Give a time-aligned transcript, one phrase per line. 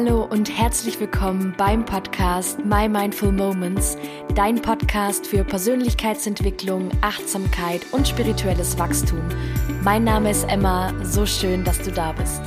[0.00, 3.96] Hallo und herzlich willkommen beim Podcast My Mindful Moments,
[4.36, 9.20] dein Podcast für Persönlichkeitsentwicklung, Achtsamkeit und spirituelles Wachstum.
[9.82, 12.40] Mein Name ist Emma, so schön, dass du da bist.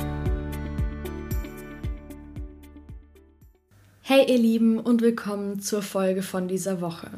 [4.00, 7.10] Hey ihr Lieben und willkommen zur Folge von dieser Woche.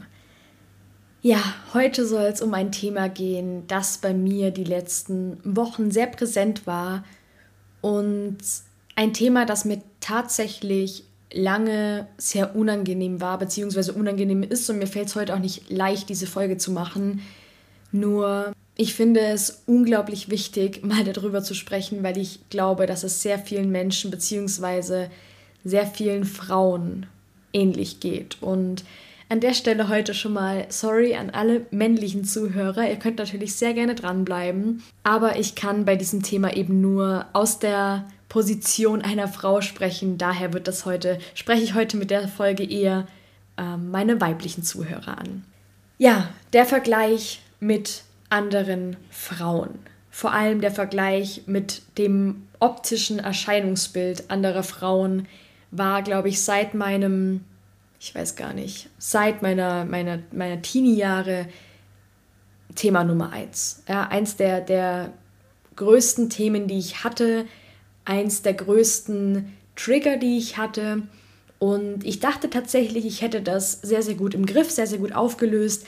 [1.22, 1.38] Ja,
[1.74, 6.66] heute soll es um ein Thema gehen, das bei mir die letzten Wochen sehr präsent
[6.66, 7.04] war
[7.82, 8.38] und
[8.96, 15.08] ein Thema, das mir tatsächlich lange sehr unangenehm war, beziehungsweise unangenehm ist und mir fällt
[15.08, 17.22] es heute auch nicht leicht, diese Folge zu machen.
[17.90, 23.22] Nur ich finde es unglaublich wichtig, mal darüber zu sprechen, weil ich glaube, dass es
[23.22, 25.10] sehr vielen Menschen beziehungsweise
[25.64, 27.06] sehr vielen Frauen
[27.52, 28.42] ähnlich geht.
[28.42, 28.84] Und
[29.28, 32.88] an der Stelle heute schon mal sorry an alle männlichen Zuhörer.
[32.88, 37.58] Ihr könnt natürlich sehr gerne dranbleiben, aber ich kann bei diesem Thema eben nur aus
[37.58, 40.18] der Position einer Frau sprechen.
[40.18, 43.06] Daher wird das heute, spreche ich heute mit der Folge eher
[43.56, 45.44] äh, meine weiblichen Zuhörer an.
[45.98, 49.78] Ja, der Vergleich mit anderen Frauen.
[50.10, 55.28] Vor allem der Vergleich mit dem optischen Erscheinungsbild anderer Frauen
[55.70, 57.44] war, glaube ich, seit meinem,
[58.00, 61.46] ich weiß gar nicht, seit meiner, meiner, meiner Teenie-Jahre
[62.74, 63.84] Thema Nummer eins.
[63.86, 65.12] Ja, eins der, der
[65.76, 67.46] größten Themen, die ich hatte,
[68.04, 71.02] eins der größten Trigger, die ich hatte.
[71.58, 75.14] Und ich dachte tatsächlich, ich hätte das sehr, sehr gut im Griff, sehr, sehr gut
[75.14, 75.86] aufgelöst.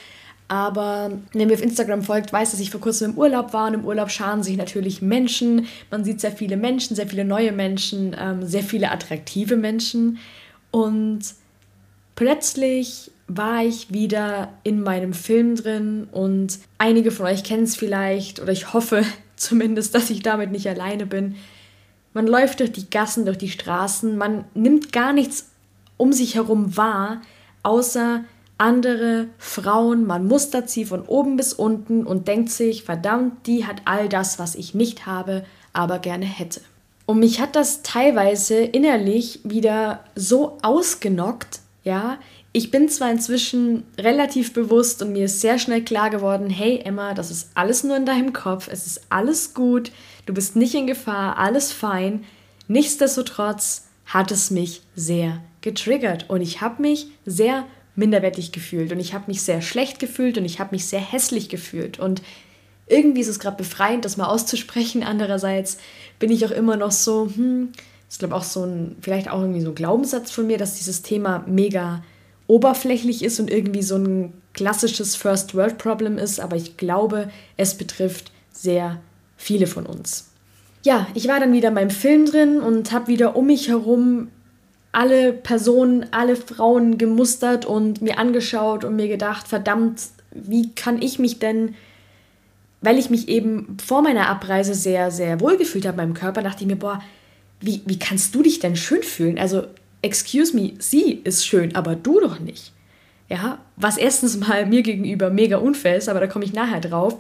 [0.49, 3.67] Aber wer mir auf Instagram folgt, weiß, dass ich vor kurzem im Urlaub war.
[3.67, 5.67] Und im Urlaub scharen sich natürlich Menschen.
[5.91, 10.19] Man sieht sehr viele Menschen, sehr viele neue Menschen, ähm, sehr viele attraktive Menschen.
[10.71, 11.21] Und
[12.15, 16.07] plötzlich war ich wieder in meinem Film drin.
[16.13, 19.03] Und einige von euch kennen es vielleicht, oder ich hoffe
[19.37, 21.35] zumindest, dass ich damit nicht alleine bin.
[22.17, 25.51] Man läuft durch die Gassen, durch die Straßen, man nimmt gar nichts
[25.99, 27.21] um sich herum wahr,
[27.63, 28.25] außer
[28.57, 33.83] andere Frauen, man mustert sie von oben bis unten und denkt sich, verdammt, die hat
[33.85, 35.45] all das, was ich nicht habe,
[35.75, 36.63] aber gerne hätte.
[37.05, 42.19] Und mich hat das teilweise innerlich wieder so ausgenockt, ja.
[42.53, 47.15] Ich bin zwar inzwischen relativ bewusst und mir ist sehr schnell klar geworden, hey Emma,
[47.15, 49.93] das ist alles nur in deinem Kopf, es ist alles gut,
[50.27, 52.25] du bist nicht in Gefahr, alles fein.
[52.67, 57.65] Nichtsdestotrotz hat es mich sehr getriggert und ich habe mich sehr
[57.95, 61.49] minderwertig gefühlt und ich habe mich sehr schlecht gefühlt und ich habe mich sehr hässlich
[61.49, 62.21] gefühlt und
[62.89, 65.03] irgendwie ist es gerade befreiend, das mal auszusprechen.
[65.03, 65.79] Andererseits
[66.19, 67.73] bin ich auch immer noch so, hm,
[68.17, 71.03] ist glaube auch so ein, vielleicht auch irgendwie so ein Glaubenssatz von mir, dass dieses
[71.03, 72.03] Thema mega
[72.47, 77.29] oberflächlich ist und irgendwie so ein klassisches First World Problem ist, aber ich glaube,
[77.59, 79.03] es betrifft sehr
[79.37, 80.31] viele von uns.
[80.83, 84.29] Ja, ich war dann wieder meinem Film drin und habe wieder um mich herum
[84.93, 90.01] alle Personen, alle Frauen gemustert und mir angeschaut und mir gedacht, verdammt,
[90.31, 91.75] wie kann ich mich denn,
[92.81, 96.41] weil ich mich eben vor meiner Abreise sehr, sehr wohl gefühlt habe in meinem Körper,
[96.41, 97.03] dachte ich mir, boah,
[97.61, 99.39] wie, wie kannst du dich denn schön fühlen?
[99.39, 99.65] Also,
[100.03, 102.73] excuse me, sie ist schön, aber du doch nicht.
[103.29, 107.17] Ja, was erstens mal mir gegenüber mega unfair ist, aber da komme ich nachher drauf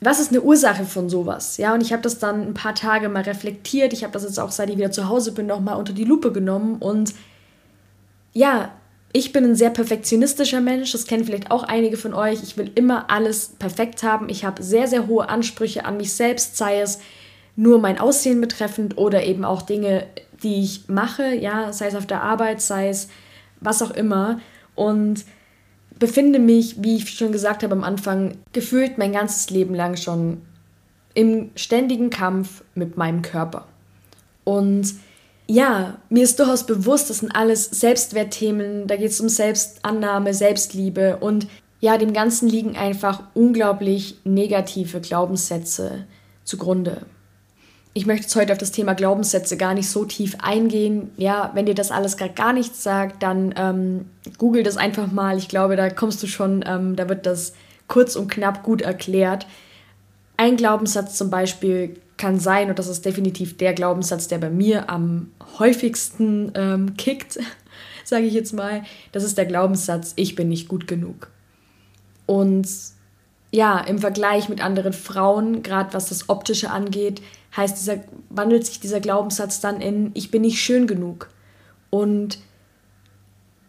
[0.00, 1.56] was ist eine Ursache von sowas?
[1.56, 3.92] Ja, und ich habe das dann ein paar Tage mal reflektiert.
[3.92, 6.30] Ich habe das jetzt auch, seit ich wieder zu Hause bin, nochmal unter die Lupe
[6.30, 6.76] genommen.
[6.76, 7.14] Und
[8.32, 8.72] ja,
[9.12, 10.92] ich bin ein sehr perfektionistischer Mensch.
[10.92, 12.42] Das kennen vielleicht auch einige von euch.
[12.44, 14.28] Ich will immer alles perfekt haben.
[14.28, 17.00] Ich habe sehr, sehr hohe Ansprüche an mich selbst, sei es
[17.58, 20.06] nur mein Aussehen betreffend oder eben auch Dinge,
[20.44, 21.34] die ich mache.
[21.34, 23.08] Ja, sei es auf der Arbeit, sei es
[23.60, 24.40] was auch immer.
[24.76, 25.24] Und
[25.98, 30.40] befinde mich, wie ich schon gesagt habe am Anfang, gefühlt mein ganzes Leben lang schon
[31.14, 33.66] im ständigen Kampf mit meinem Körper.
[34.44, 34.94] Und
[35.48, 41.16] ja, mir ist durchaus bewusst, das sind alles Selbstwertthemen, da geht es um Selbstannahme, Selbstliebe
[41.16, 41.48] und
[41.80, 46.04] ja, dem Ganzen liegen einfach unglaublich negative Glaubenssätze
[46.44, 47.06] zugrunde.
[47.98, 51.10] Ich möchte jetzt heute auf das Thema Glaubenssätze gar nicht so tief eingehen.
[51.16, 54.04] Ja, wenn dir das alles gerade gar nichts sagt, dann ähm,
[54.38, 55.36] google das einfach mal.
[55.36, 57.54] Ich glaube, da kommst du schon, ähm, da wird das
[57.88, 59.48] kurz und knapp gut erklärt.
[60.36, 64.88] Ein Glaubenssatz zum Beispiel kann sein, und das ist definitiv der Glaubenssatz, der bei mir
[64.88, 67.40] am häufigsten ähm, kickt,
[68.04, 71.32] sage ich jetzt mal, das ist der Glaubenssatz, ich bin nicht gut genug.
[72.26, 72.68] Und
[73.50, 77.22] ja, im Vergleich mit anderen Frauen, gerade was das Optische angeht,
[77.56, 81.30] heißt dieser, wandelt sich dieser Glaubenssatz dann in ich bin nicht schön genug.
[81.90, 82.38] Und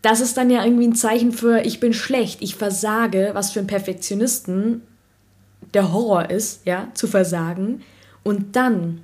[0.02, 3.60] das ist dann ja irgendwie ein Zeichen für ich bin schlecht, ich versage, was für
[3.60, 4.81] einen Perfektionisten
[5.74, 7.81] der Horror ist, ja, zu versagen.
[8.24, 9.02] Und dann,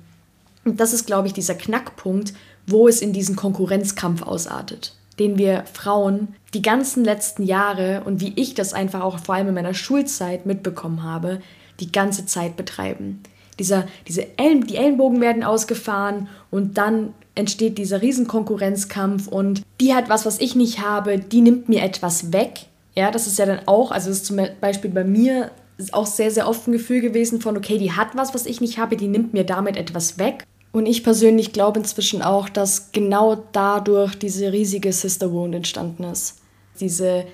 [0.64, 2.34] und das ist, glaube ich, dieser Knackpunkt,
[2.66, 8.32] wo es in diesen Konkurrenzkampf ausartet, den wir Frauen die ganzen letzten Jahre und wie
[8.36, 11.40] ich das einfach auch vor allem in meiner Schulzeit mitbekommen habe,
[11.80, 13.22] die ganze Zeit betreiben.
[13.58, 20.08] Dieser, diese Ellen, die Ellenbogen werden ausgefahren und dann entsteht dieser Riesenkonkurrenzkampf und die hat
[20.08, 22.66] was, was ich nicht habe, die nimmt mir etwas weg.
[22.94, 25.50] Ja, das ist ja dann auch, also das ist zum Beispiel bei mir
[25.92, 28.78] auch sehr, sehr oft ein Gefühl gewesen von, okay, die hat was, was ich nicht
[28.78, 30.44] habe, die nimmt mir damit etwas weg.
[30.76, 36.36] Und ich persönlich glaube inzwischen auch, dass genau dadurch diese riesige Sister Wound entstanden ist.
[36.80, 37.24] Diese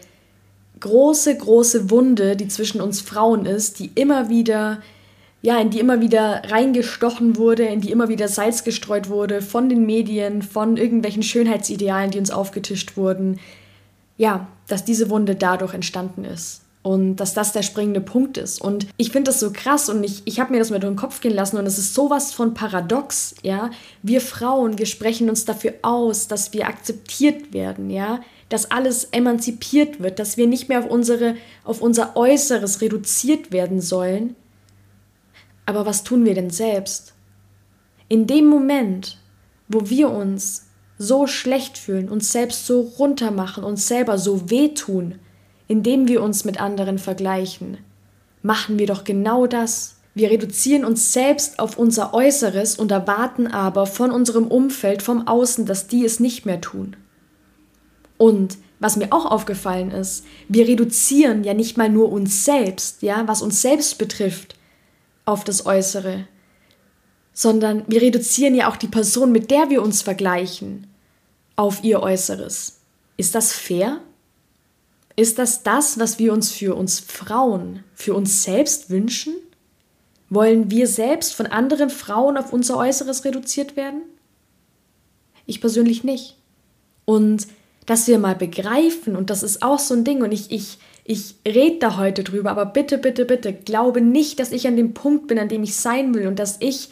[0.79, 4.81] große, große Wunde, die zwischen uns Frauen ist, die immer wieder
[5.41, 9.69] ja, in die immer wieder reingestochen wurde, in die immer wieder Salz gestreut wurde von
[9.69, 13.41] den Medien, von irgendwelchen Schönheitsidealen, die uns aufgetischt wurden.
[14.19, 16.62] Ja, dass diese Wunde dadurch entstanden ist.
[16.82, 18.61] Und dass das der springende Punkt ist.
[18.61, 20.99] Und ich finde das so krass und ich, ich habe mir das mal durch den
[20.99, 23.70] Kopf gehen lassen und es ist sowas von paradox, ja.
[24.02, 28.20] Wir Frauen, wir sprechen uns dafür aus, dass wir akzeptiert werden, ja.
[28.49, 33.81] Dass alles emanzipiert wird, dass wir nicht mehr auf, unsere, auf unser Äußeres reduziert werden
[33.81, 34.34] sollen,
[35.67, 37.14] aber was tun wir denn selbst?
[38.08, 39.19] In dem Moment,
[39.69, 40.67] wo wir uns
[40.99, 45.19] so schlecht fühlen, uns selbst so runtermachen, uns selber so wehtun,
[45.73, 47.79] indem wir uns mit anderen vergleichen,
[48.43, 49.97] machen wir doch genau das.
[50.15, 55.65] Wir reduzieren uns selbst auf unser Äußeres und erwarten aber von unserem Umfeld, vom Außen,
[55.65, 56.95] dass die es nicht mehr tun.
[58.19, 63.27] Und was mir auch aufgefallen ist, wir reduzieren ja nicht mal nur uns selbst, ja,
[63.27, 64.57] was uns selbst betrifft,
[65.25, 66.27] auf das Äußere,
[67.33, 70.87] sondern wir reduzieren ja auch die Person, mit der wir uns vergleichen,
[71.57, 72.81] auf ihr Äußeres.
[73.17, 74.01] Ist das fair?
[75.17, 79.35] Ist das das, was wir uns für uns Frauen, für uns selbst wünschen?
[80.31, 84.03] Wollen wir selbst von anderen Frauen auf unser Äußeres reduziert werden?
[85.44, 86.37] Ich persönlich nicht.
[87.05, 87.47] Und
[87.85, 91.35] dass wir mal begreifen, und das ist auch so ein Ding, und ich, ich, ich
[91.47, 95.26] rede da heute drüber, aber bitte, bitte, bitte, glaube nicht, dass ich an dem Punkt
[95.26, 96.91] bin, an dem ich sein will und dass ich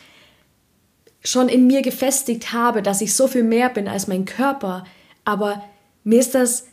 [1.23, 4.84] schon in mir gefestigt habe, dass ich so viel mehr bin als mein Körper.
[5.25, 5.62] Aber
[6.02, 6.66] mir ist das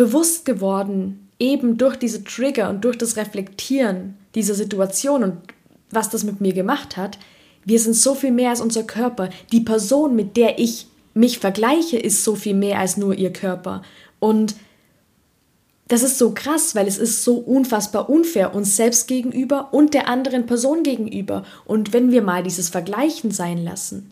[0.00, 5.36] bewusst geworden, eben durch diese Trigger und durch das Reflektieren dieser Situation und
[5.90, 7.18] was das mit mir gemacht hat.
[7.66, 9.28] Wir sind so viel mehr als unser Körper.
[9.52, 13.82] Die Person, mit der ich mich vergleiche, ist so viel mehr als nur ihr Körper.
[14.20, 14.54] Und
[15.88, 20.08] das ist so krass, weil es ist so unfassbar unfair uns selbst gegenüber und der
[20.08, 21.44] anderen Person gegenüber.
[21.66, 24.10] Und wenn wir mal dieses Vergleichen sein lassen,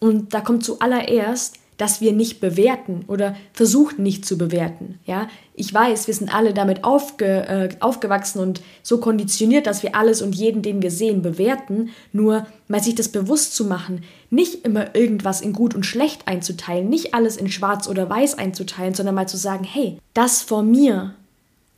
[0.00, 4.98] und da kommt zuallererst dass wir nicht bewerten oder versuchen nicht zu bewerten.
[5.06, 9.94] Ja, ich weiß, wir sind alle damit aufge, äh, aufgewachsen und so konditioniert, dass wir
[9.94, 11.88] alles und jeden, den wir sehen, bewerten.
[12.12, 16.90] Nur mal sich das bewusst zu machen, nicht immer irgendwas in gut und schlecht einzuteilen,
[16.90, 21.14] nicht alles in schwarz oder weiß einzuteilen, sondern mal zu sagen, hey, das vor mir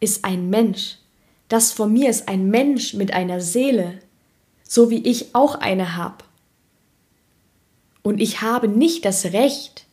[0.01, 0.99] ist ein Mensch.
[1.49, 4.01] Das vor mir ist ein Mensch mit einer Seele,
[4.65, 6.25] so wie ich auch eine habe.
[8.03, 9.87] Und ich habe nicht das Recht,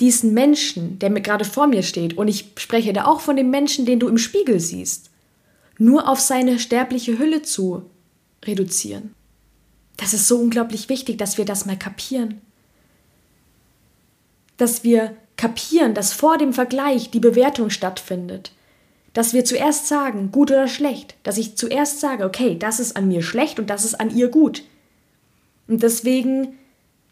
[0.00, 3.50] diesen Menschen, der mir gerade vor mir steht, und ich spreche da auch von dem
[3.50, 5.10] Menschen, den du im Spiegel siehst,
[5.78, 7.82] nur auf seine sterbliche Hülle zu
[8.44, 9.14] reduzieren.
[9.96, 12.40] Das ist so unglaublich wichtig, dass wir das mal kapieren.
[14.56, 18.52] Dass wir kapieren, dass vor dem Vergleich die Bewertung stattfindet.
[19.12, 21.14] Dass wir zuerst sagen, gut oder schlecht.
[21.22, 24.28] Dass ich zuerst sage, okay, das ist an mir schlecht und das ist an ihr
[24.28, 24.62] gut.
[25.68, 26.58] Und deswegen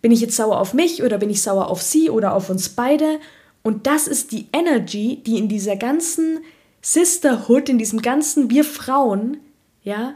[0.03, 2.69] bin ich jetzt sauer auf mich oder bin ich sauer auf sie oder auf uns
[2.69, 3.21] beide?
[3.63, 6.41] Und das ist die Energy, die in dieser ganzen
[6.83, 9.39] Sisterhood, in diesem ganzen Wir Frauen,
[9.85, 10.15] ja,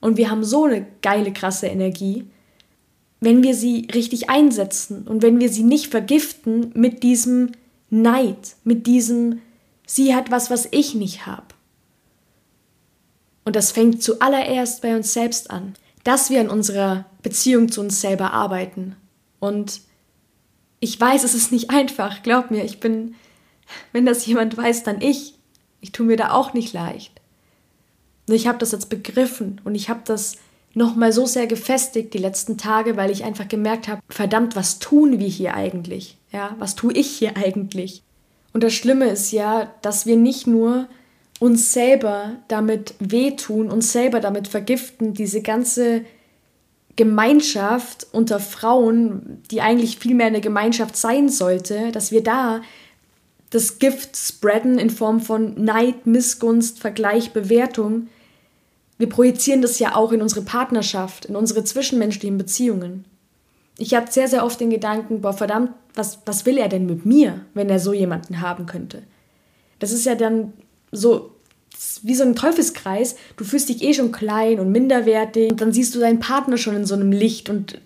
[0.00, 2.24] und wir haben so eine geile, krasse Energie,
[3.20, 7.52] wenn wir sie richtig einsetzen und wenn wir sie nicht vergiften mit diesem
[7.90, 9.42] Neid, mit diesem,
[9.86, 11.46] sie hat was, was ich nicht habe.
[13.44, 18.00] Und das fängt zuallererst bei uns selbst an, dass wir an unserer Beziehung zu uns
[18.00, 18.94] selber arbeiten
[19.46, 19.80] und
[20.80, 23.14] ich weiß, es ist nicht einfach, glaub mir, ich bin,
[23.92, 25.34] wenn das jemand weiß, dann ich.
[25.80, 27.20] Ich tue mir da auch nicht leicht.
[28.26, 30.36] Nur ich habe das jetzt begriffen und ich habe das
[30.74, 35.18] nochmal so sehr gefestigt die letzten Tage, weil ich einfach gemerkt habe, verdammt, was tun
[35.18, 36.18] wir hier eigentlich?
[36.32, 38.02] Ja, was tue ich hier eigentlich?
[38.52, 40.88] Und das Schlimme ist ja, dass wir nicht nur
[41.38, 46.04] uns selber damit wehtun, uns selber damit vergiften, diese ganze
[46.96, 52.62] Gemeinschaft unter Frauen, die eigentlich viel mehr eine Gemeinschaft sein sollte, dass wir da
[53.50, 58.08] das Gift spreaden in Form von Neid, Missgunst, Vergleich, Bewertung.
[58.98, 63.04] Wir projizieren das ja auch in unsere Partnerschaft, in unsere zwischenmenschlichen Beziehungen.
[63.78, 67.04] Ich hatte sehr, sehr oft den Gedanken, boah, verdammt, was, was will er denn mit
[67.04, 69.02] mir, wenn er so jemanden haben könnte?
[69.78, 70.54] Das ist ja dann
[70.92, 71.35] so
[72.02, 73.16] wie so ein Teufelskreis.
[73.36, 75.50] Du fühlst dich eh schon klein und minderwertig.
[75.50, 77.80] Und dann siehst du deinen Partner schon in so einem Licht und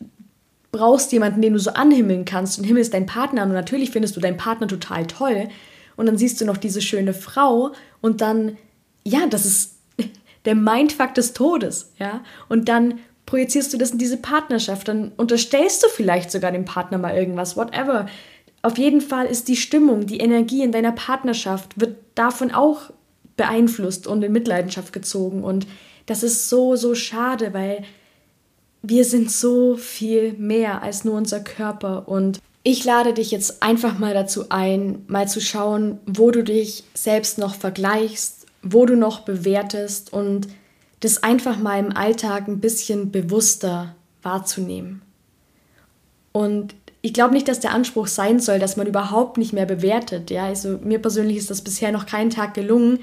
[0.73, 3.49] brauchst jemanden, den du so anhimmeln kannst und himmelst deinen Partner an.
[3.49, 5.49] Und natürlich findest du deinen Partner total toll.
[5.97, 8.57] Und dann siehst du noch diese schöne Frau und dann,
[9.05, 9.75] ja, das ist
[10.47, 15.85] der Mindfuck des Todes, ja, und dann projizierst du das in diese Partnerschaft, dann unterstellst
[15.85, 18.07] du vielleicht sogar dem Partner mal irgendwas, whatever.
[18.63, 22.91] Auf jeden Fall ist die Stimmung, die Energie in deiner Partnerschaft wird davon auch
[23.41, 25.43] beeinflusst und in Mitleidenschaft gezogen.
[25.43, 25.67] Und
[26.05, 27.85] das ist so, so schade, weil
[28.83, 32.07] wir sind so viel mehr als nur unser Körper.
[32.07, 36.85] Und ich lade dich jetzt einfach mal dazu ein, mal zu schauen, wo du dich
[36.93, 40.49] selbst noch vergleichst, wo du noch bewertest und
[41.01, 45.01] das einfach mal im Alltag ein bisschen bewusster wahrzunehmen.
[46.33, 50.31] Und ich glaube nicht, dass der Anspruch sein soll, dass man überhaupt nicht mehr bewertet.
[50.31, 53.01] Ja, also mir persönlich ist das bisher noch keinen Tag gelungen.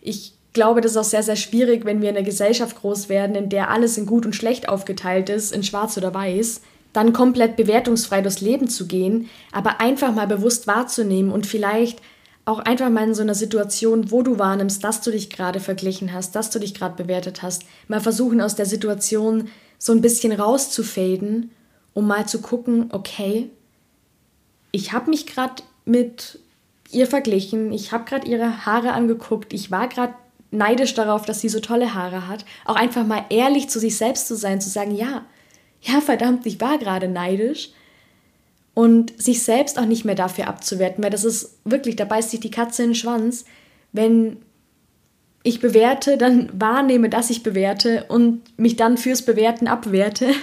[0.00, 3.36] Ich glaube, das ist auch sehr, sehr schwierig, wenn wir in einer Gesellschaft groß werden,
[3.36, 6.62] in der alles in gut und schlecht aufgeteilt ist, in schwarz oder weiß,
[6.92, 12.00] dann komplett bewertungsfrei durchs Leben zu gehen, aber einfach mal bewusst wahrzunehmen und vielleicht
[12.44, 16.14] auch einfach mal in so einer Situation, wo du wahrnimmst, dass du dich gerade verglichen
[16.14, 20.32] hast, dass du dich gerade bewertet hast, mal versuchen aus der Situation so ein bisschen
[20.32, 21.50] rauszufaden,
[21.92, 23.50] um mal zu gucken, okay,
[24.72, 26.40] ich habe mich gerade mit
[26.90, 30.14] ihr verglichen, ich habe gerade ihre Haare angeguckt, ich war gerade
[30.50, 32.44] neidisch darauf, dass sie so tolle Haare hat.
[32.64, 35.26] Auch einfach mal ehrlich zu sich selbst zu sein, zu sagen, ja,
[35.82, 37.70] ja, verdammt, ich war gerade neidisch
[38.74, 42.40] und sich selbst auch nicht mehr dafür abzuwerten, weil das ist wirklich, da beißt sich
[42.40, 43.44] die Katze in den Schwanz,
[43.92, 44.38] wenn
[45.42, 50.28] ich bewerte, dann wahrnehme, dass ich bewerte und mich dann fürs Bewerten abwerte.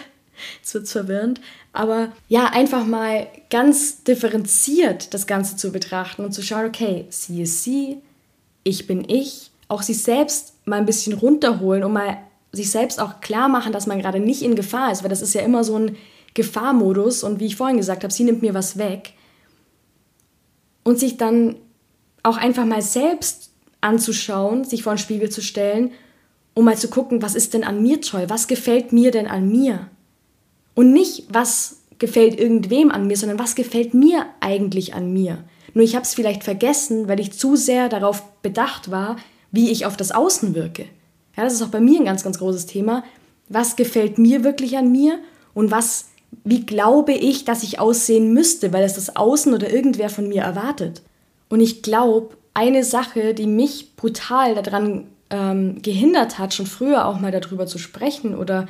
[0.61, 1.39] Es wird verwirrend.
[1.75, 7.41] Aber ja, einfach mal ganz differenziert das Ganze zu betrachten und zu schauen, okay, sie
[7.41, 7.97] ist sie,
[8.63, 12.17] ich bin ich, auch sich selbst mal ein bisschen runterholen und mal
[12.53, 15.33] sich selbst auch klar machen, dass man gerade nicht in Gefahr ist, weil das ist
[15.33, 15.97] ja immer so ein
[16.33, 19.13] Gefahrmodus und wie ich vorhin gesagt habe, sie nimmt mir was weg.
[20.83, 21.55] Und sich dann
[22.23, 23.51] auch einfach mal selbst
[23.81, 25.91] anzuschauen, sich vor den Spiegel zu stellen,
[26.53, 29.49] um mal zu gucken, was ist denn an mir toll, was gefällt mir denn an
[29.49, 29.89] mir?
[30.75, 35.43] Und nicht, was gefällt irgendwem an mir, sondern was gefällt mir eigentlich an mir?
[35.73, 39.15] Nur ich habe es vielleicht vergessen, weil ich zu sehr darauf bedacht war,
[39.51, 40.85] wie ich auf das Außen wirke.
[41.35, 43.03] Ja, das ist auch bei mir ein ganz, ganz großes Thema.
[43.49, 45.19] Was gefällt mir wirklich an mir
[45.53, 46.05] und was
[46.43, 50.41] wie glaube ich, dass ich aussehen müsste, weil es das Außen oder irgendwer von mir
[50.41, 51.01] erwartet.
[51.49, 57.19] Und ich glaube, eine Sache, die mich brutal daran ähm, gehindert hat, schon früher auch
[57.19, 58.67] mal darüber zu sprechen oder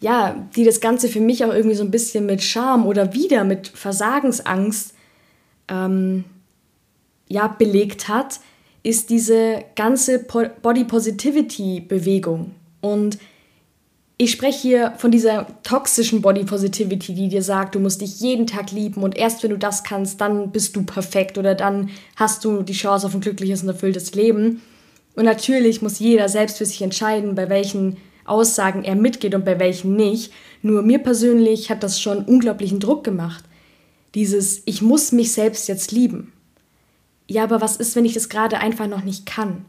[0.00, 3.44] ja, die das Ganze für mich auch irgendwie so ein bisschen mit Scham oder wieder
[3.44, 4.94] mit Versagensangst
[5.68, 6.24] ähm,
[7.28, 8.40] ja, belegt hat,
[8.82, 10.24] ist diese ganze
[10.62, 12.52] Body Positivity Bewegung.
[12.80, 13.18] Und
[14.16, 18.46] ich spreche hier von dieser toxischen Body Positivity, die dir sagt, du musst dich jeden
[18.46, 22.44] Tag lieben und erst wenn du das kannst, dann bist du perfekt oder dann hast
[22.44, 24.62] du die Chance auf ein glückliches und erfülltes Leben.
[25.14, 27.96] Und natürlich muss jeder selbst für sich entscheiden, bei welchen
[28.30, 30.32] Aussagen er mitgeht und bei welchen nicht.
[30.62, 33.44] Nur mir persönlich hat das schon unglaublichen Druck gemacht.
[34.14, 36.32] Dieses, ich muss mich selbst jetzt lieben.
[37.26, 39.64] Ja, aber was ist, wenn ich das gerade einfach noch nicht kann?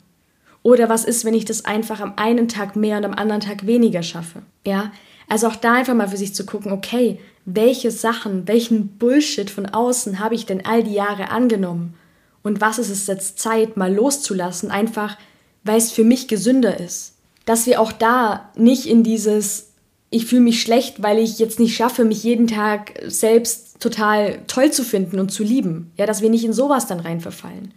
[0.63, 3.65] Oder was ist, wenn ich das einfach am einen Tag mehr und am anderen Tag
[3.65, 4.43] weniger schaffe?
[4.65, 4.91] Ja,
[5.27, 9.65] also auch da einfach mal für sich zu gucken, okay, welche Sachen, welchen Bullshit von
[9.65, 11.95] außen habe ich denn all die Jahre angenommen?
[12.43, 15.17] Und was ist es jetzt Zeit, mal loszulassen, einfach
[15.63, 17.10] weil es für mich gesünder ist?
[17.45, 19.71] Dass wir auch da nicht in dieses,
[20.09, 24.71] ich fühle mich schlecht, weil ich jetzt nicht schaffe, mich jeden Tag selbst total toll
[24.71, 25.91] zu finden und zu lieben.
[25.97, 27.73] Ja, dass wir nicht in sowas dann rein verfallen.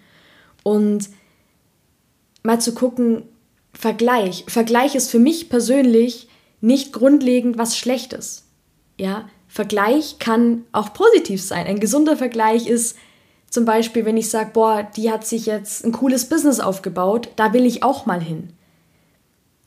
[0.63, 1.09] Und
[2.43, 3.23] mal zu gucken,
[3.73, 4.45] Vergleich.
[4.47, 6.29] Vergleich ist für mich persönlich
[6.61, 8.45] nicht grundlegend was Schlechtes.
[8.99, 11.67] Ja, Vergleich kann auch positiv sein.
[11.67, 12.97] Ein gesunder Vergleich ist
[13.51, 17.53] zum Beispiel, wenn ich sage, boah, die hat sich jetzt ein cooles Business aufgebaut, da
[17.53, 18.51] will ich auch mal hin.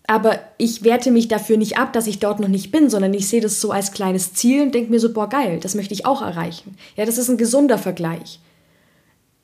[0.07, 3.27] Aber ich werte mich dafür nicht ab, dass ich dort noch nicht bin, sondern ich
[3.27, 6.05] sehe das so als kleines Ziel und denke mir so, boah, geil, das möchte ich
[6.05, 6.77] auch erreichen.
[6.95, 8.39] Ja, das ist ein gesunder Vergleich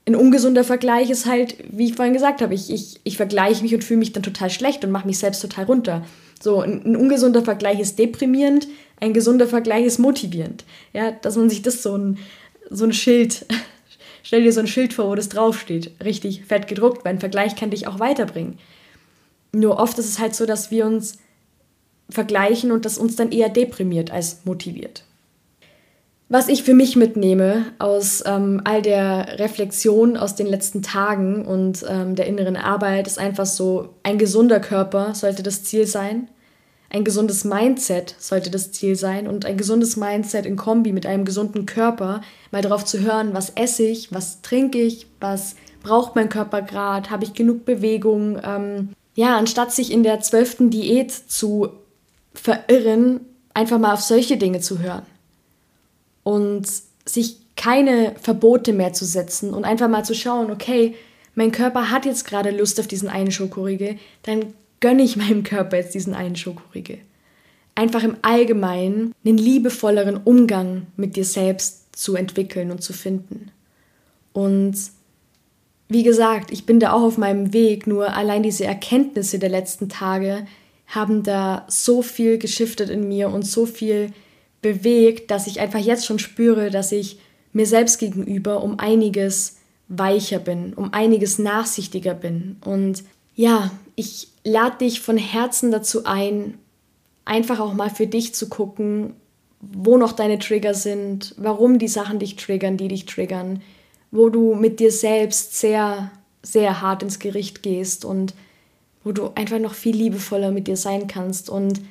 [0.06, 3.74] ein ungesunder Vergleich ist halt, wie ich vorhin gesagt habe, ich, ich, ich vergleiche mich
[3.74, 6.06] und fühle mich dann total schlecht und mache mich selbst total runter.
[6.42, 8.68] So, ein, ein, ungesunder Vergleich ist deprimierend,
[9.00, 10.66] ein gesunder Vergleich ist motivierend.
[10.92, 12.18] Ja, dass man sich das so ein,
[12.70, 13.46] so ein Schild,
[14.24, 17.56] stell dir so ein Schild vor, wo das draufsteht, richtig fett gedruckt, weil ein Vergleich
[17.56, 18.60] kann dich auch weiterbringen.
[19.54, 21.18] Nur oft ist es halt so, dass wir uns
[22.10, 25.06] vergleichen und das uns dann eher deprimiert als motiviert.
[26.30, 31.86] Was ich für mich mitnehme aus ähm, all der Reflexion aus den letzten Tagen und
[31.88, 36.30] ähm, der inneren Arbeit, ist einfach so, ein gesunder Körper sollte das Ziel sein.
[36.90, 41.26] Ein gesundes Mindset sollte das Ziel sein und ein gesundes Mindset in Kombi mit einem
[41.26, 46.30] gesunden Körper, mal darauf zu hören, was esse ich, was trinke ich, was braucht mein
[46.30, 48.40] Körper gerade, habe ich genug Bewegung.
[48.44, 51.70] Ähm, ja, anstatt sich in der zwölften Diät zu
[52.34, 53.22] verirren,
[53.54, 55.06] einfach mal auf solche Dinge zu hören
[56.24, 56.68] und
[57.06, 60.96] sich keine Verbote mehr zu setzen und einfach mal zu schauen, okay,
[61.36, 65.78] mein Körper hat jetzt gerade Lust auf diesen einen Schokoriegel, dann gönne ich meinem Körper
[65.78, 67.00] jetzt diesen einen Schokoriegel.
[67.76, 73.52] Einfach im Allgemeinen einen liebevolleren Umgang mit dir selbst zu entwickeln und zu finden.
[74.32, 74.76] Und
[75.90, 79.90] wie gesagt, ich bin da auch auf meinem Weg, nur allein diese Erkenntnisse der letzten
[79.90, 80.46] Tage
[80.88, 84.12] haben da so viel geschiftet in mir und so viel
[84.62, 87.20] bewegt, dass ich einfach jetzt schon spüre, dass ich
[87.52, 92.58] mir selbst gegenüber um einiges weicher bin, um einiges nachsichtiger bin.
[92.66, 93.04] Und
[93.36, 96.58] ja, ich lade dich von Herzen dazu ein,
[97.26, 99.14] einfach auch mal für dich zu gucken,
[99.62, 103.62] wo noch deine Trigger sind, warum die Sachen dich triggern, die dich triggern,
[104.14, 106.12] wo du mit dir selbst sehr,
[106.44, 108.36] sehr hart ins Gericht gehst und
[109.04, 111.82] wo du einfach noch viel liebevoller mit dir sein kannst und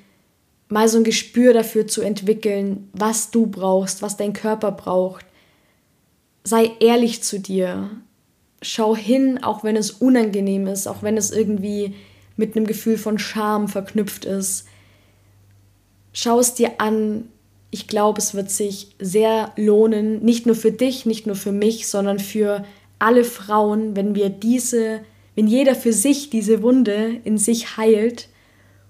[0.69, 5.27] mal so ein Gespür dafür zu entwickeln, was du brauchst, was dein Körper braucht.
[6.45, 7.91] Sei ehrlich zu dir.
[8.63, 11.97] Schau hin, auch wenn es unangenehm ist, auch wenn es irgendwie
[12.37, 14.67] mit einem Gefühl von Scham verknüpft ist.
[16.13, 17.29] Schau es dir an.
[17.73, 21.89] Ich glaube, es wird sich sehr lohnen, nicht nur für dich, nicht nur für mich,
[21.89, 22.65] sondern für
[22.99, 25.01] alle Frauen, wenn wir diese,
[25.35, 28.29] wenn jeder für sich diese Wunde in sich heilt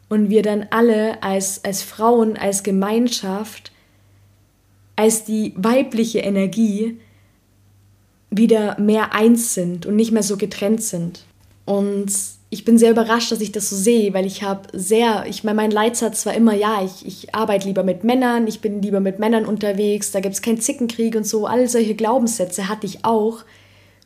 [0.09, 3.73] und wir dann alle als, als Frauen, als Gemeinschaft,
[4.97, 6.99] als die weibliche Energie
[8.31, 11.25] wieder mehr eins sind und nicht mehr so getrennt sind.
[11.67, 12.13] Und
[12.53, 15.57] ich bin sehr überrascht, dass ich das so sehe, weil ich habe sehr, ich meine,
[15.57, 19.19] mein Leitsatz war immer, ja, ich, ich arbeite lieber mit Männern, ich bin lieber mit
[19.19, 21.47] Männern unterwegs, da gibt es keinen Zickenkrieg und so.
[21.47, 23.39] All solche Glaubenssätze hatte ich auch.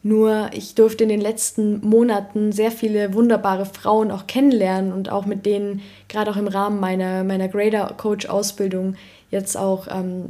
[0.05, 5.27] Nur ich durfte in den letzten Monaten sehr viele wunderbare Frauen auch kennenlernen und auch
[5.27, 8.95] mit denen, gerade auch im Rahmen meiner, meiner Grader Coach Ausbildung,
[9.33, 10.27] jetzt auch ähm,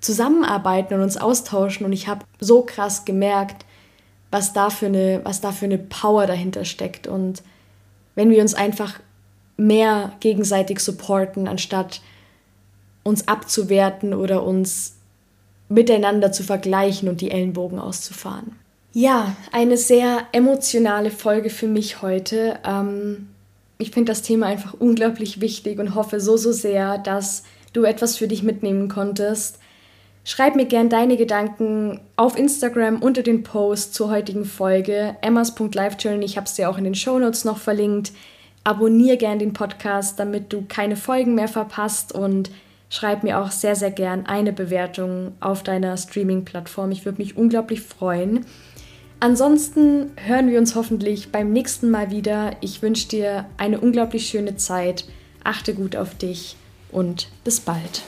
[0.00, 1.84] zusammenarbeiten und uns austauschen.
[1.84, 3.64] Und ich habe so krass gemerkt,
[4.30, 7.06] was da, für eine, was da für eine Power dahinter steckt.
[7.06, 7.42] Und
[8.14, 9.00] wenn wir uns einfach
[9.56, 12.00] mehr gegenseitig supporten, anstatt
[13.02, 14.94] uns abzuwerten oder uns
[15.68, 18.56] miteinander zu vergleichen und die Ellenbogen auszufahren.
[18.92, 22.58] Ja, eine sehr emotionale Folge für mich heute.
[22.64, 23.28] Ähm,
[23.78, 28.16] ich finde das Thema einfach unglaublich wichtig und hoffe so, so sehr, dass du etwas
[28.16, 29.58] für dich mitnehmen konntest.
[30.24, 36.22] Schreib mir gern deine Gedanken auf Instagram unter den Post zur heutigen Folge emmas.livejournal.
[36.22, 38.12] Ich habe es dir auch in den Shownotes noch verlinkt.
[38.64, 42.50] Abonnier gern den Podcast, damit du keine Folgen mehr verpasst und
[42.90, 46.90] schreib mir auch sehr, sehr gern eine Bewertung auf deiner Streaming-Plattform.
[46.90, 48.44] Ich würde mich unglaublich freuen.
[49.20, 52.52] Ansonsten hören wir uns hoffentlich beim nächsten Mal wieder.
[52.60, 55.06] Ich wünsche dir eine unglaublich schöne Zeit.
[55.42, 56.56] Achte gut auf dich
[56.92, 58.02] und bis bald.